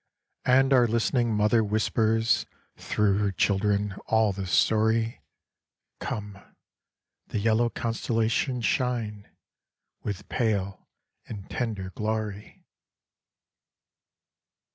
And 0.47 0.73
our 0.73 0.87
listening 0.87 1.31
Mother 1.31 1.63
whispers 1.63 2.47
through 2.75 3.19
her 3.19 3.31
children 3.31 3.93
all 4.07 4.33
the 4.33 4.47
story. 4.47 5.21
Come: 5.99 6.39
the 7.27 7.37
yellow 7.37 7.69
constellations 7.69 8.65
shine 8.65 9.29
with 10.01 10.27
pale 10.27 10.87
and 11.27 11.47
tender 11.51 11.91
glory 11.91 12.65